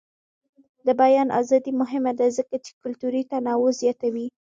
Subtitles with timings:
[0.85, 4.25] د بیان ازادي مهمه ده ځکه چې کلتوري تنوع زیاتوي.